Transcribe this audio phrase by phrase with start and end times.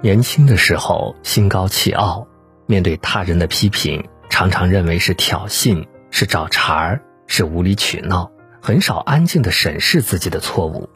[0.00, 2.28] 年轻的时候心高气傲，
[2.66, 8.30] 面对他人的批评，常常认为是挑衅，是找茬儿，是无理取闹，
[8.62, 10.88] 很少安静的审视自己的错误。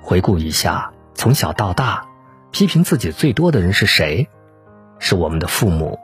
[0.00, 2.06] 回顾一下，从小到大，
[2.52, 4.28] 批评自己最多的人是谁？
[5.00, 5.98] 是我们的父母。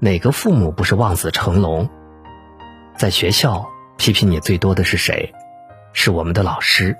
[0.00, 1.88] 哪个父母不是望子成龙？
[2.98, 5.32] 在学校批评你最多的是谁？
[5.92, 6.96] 是我们的老师。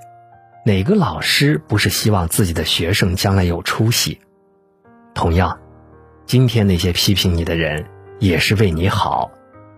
[0.65, 4.21] 哪个老师不是希望自己的学生将来有出息？
[5.15, 5.57] 同样，
[6.25, 7.85] 今天那些批评你的人
[8.19, 9.31] 也是为你好，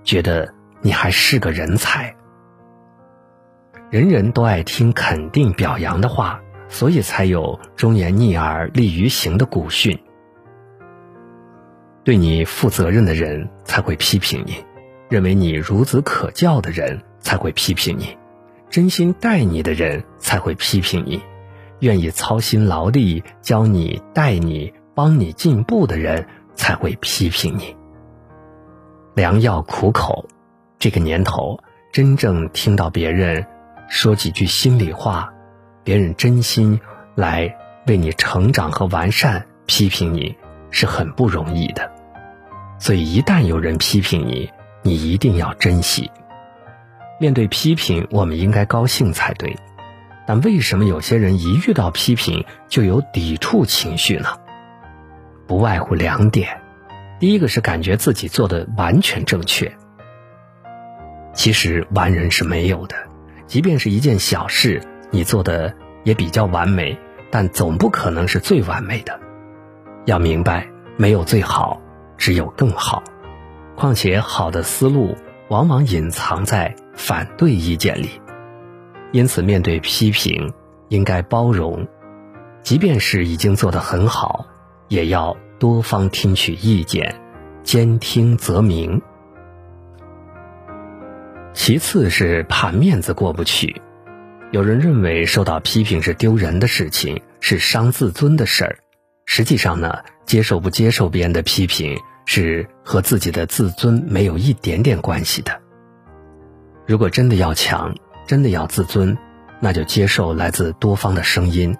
[0.03, 0.51] 觉得
[0.81, 2.13] 你还是个人才。
[3.91, 9.97] 人人都爱听肯定表扬的话，所以才有“忠言逆耳利于行”的古训。
[12.03, 14.65] 对你负责任的人才会批评你，
[15.07, 18.17] 认为你孺子可教的人才会批评你，
[18.71, 21.21] 真心待你的人才会批评你，
[21.79, 27.75] 愿意操心劳力教你、带你、帮你进步的人才会批评你。
[29.13, 30.27] 良药苦口，
[30.79, 31.59] 这个年头，
[31.93, 33.45] 真正听到别人
[33.87, 35.31] 说几句心里话，
[35.83, 36.79] 别人真心
[37.13, 40.35] 来为你成长和完善批评你，
[40.71, 41.91] 是很不容易的。
[42.79, 44.49] 所以，一旦有人批评你，
[44.81, 46.09] 你一定要珍惜。
[47.19, 49.55] 面对批评，我们应该高兴才对。
[50.25, 54.29] 但为什么有些人一遇到批评就有抵触情绪呢？
[55.47, 56.61] 不外乎两点：
[57.19, 59.71] 第一个是感觉自己做的完全正确。
[61.33, 62.95] 其实完人是没有的，
[63.47, 65.73] 即便是一件小事，你做的
[66.03, 66.97] 也比较完美，
[67.31, 69.19] 但总不可能是最完美的。
[70.05, 70.67] 要明白，
[70.97, 71.81] 没有最好。
[72.17, 73.03] 只有更好，
[73.75, 75.15] 况且好的思路
[75.49, 78.09] 往往隐藏在反对意见里，
[79.11, 80.51] 因此面对批评
[80.89, 81.87] 应该包容，
[82.63, 84.47] 即便是已经做得很好，
[84.87, 87.19] 也要多方听取意见，
[87.63, 89.01] 兼听则明。
[91.53, 93.81] 其次是怕面子过不去，
[94.51, 98.77] 有人认为受到批评是丢人的事情，是伤自尊的事儿。
[99.25, 105.59] 实际上呢，接受不接受别人的批评，是和自己的自尊没有一点点关系的。
[106.85, 107.93] 如果真的要强，
[108.25, 109.17] 真的要自尊，
[109.59, 111.75] 那就接受来自多方的声音，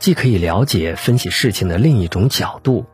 [0.00, 2.86] 既可以了解分析事情的另一种角度，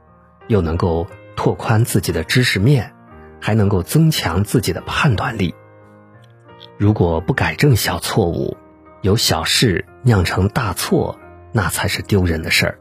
[0.49, 1.06] 又能够
[1.37, 2.93] 拓宽自己的知识面，
[3.41, 5.55] 还能够增强自己的判断力。
[6.77, 8.56] 如果不改正小错误，
[9.03, 11.17] 由小事酿成大错，
[11.53, 12.78] 那才是丢人的事儿。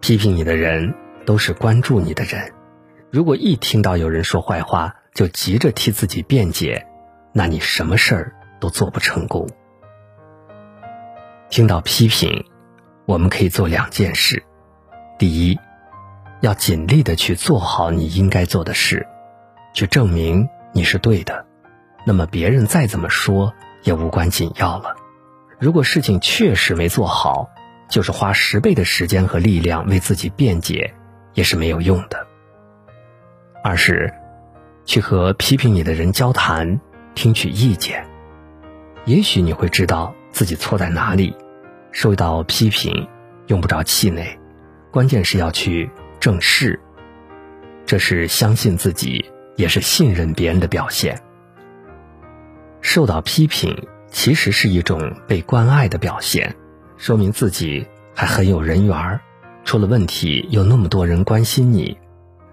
[0.00, 2.52] 批评你的人都是关注你的人，
[3.10, 6.86] 如果一听到有人说坏话就急着替自己辩解，
[7.32, 9.48] 那你什么事儿都做不成功。
[11.48, 12.44] 听到批评，
[13.10, 14.44] 我们可以做两件事：
[15.18, 15.58] 第一，
[16.42, 19.04] 要尽力的去做好你应该做的事，
[19.74, 21.44] 去证明你是对的，
[22.06, 24.94] 那么别人再怎么说也无关紧要了。
[25.58, 27.50] 如果事情确实没做好，
[27.88, 30.94] 就是花十倍的时间和力量为自己辩解，
[31.34, 32.28] 也是没有用的。
[33.64, 34.14] 二是，
[34.84, 36.80] 去和批评你的人交谈，
[37.16, 38.06] 听取意见，
[39.04, 41.34] 也许你会知道自己错在哪里。
[41.92, 43.08] 受到批评，
[43.46, 44.38] 用不着气馁，
[44.90, 46.78] 关键是要去正视。
[47.86, 49.24] 这是相信自己，
[49.56, 51.20] 也是信任别人的表现。
[52.80, 56.54] 受到批评，其实是一种被关爱的表现。
[56.96, 59.20] 说明自己还很有人缘儿，
[59.64, 61.98] 出了问题有那么多人关心你，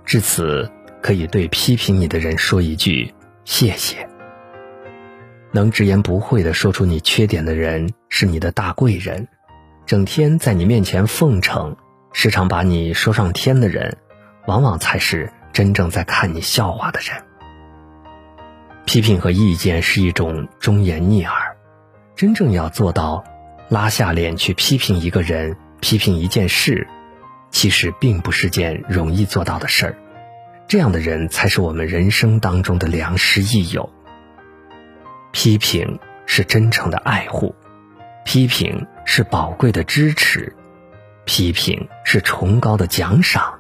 [0.04, 0.72] 至此
[1.02, 3.14] 可以对批评你的人说一句
[3.46, 4.10] 谢谢。
[5.52, 9.28] 能直言不讳的说出你缺点的人是你的大贵人，
[9.86, 11.76] 整天在你面前奉承，
[12.14, 13.98] 时常把你说上天的人，
[14.46, 17.24] 往往才是真正在看你笑话的人。
[18.86, 21.58] 批评和意见是一种忠言逆耳，
[22.16, 23.24] 真正要做到。
[23.70, 26.88] 拉下脸去批评一个人、批评一件事，
[27.52, 29.98] 其实并不是件容易做到的事儿。
[30.70, 33.90] 这样的人才是我们人生当中的良师益友。
[35.40, 37.54] 批评是真诚的爱护，
[38.26, 40.56] 批评是宝贵的支持，
[41.26, 43.60] 批评是崇高的奖赏，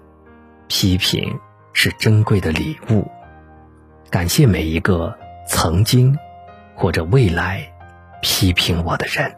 [0.67, 1.39] 批评
[1.73, 3.07] 是珍贵的礼物。
[4.09, 5.15] 感谢每一个
[5.47, 6.17] 曾经
[6.73, 7.71] 或者未来
[8.23, 9.31] 批评我的人。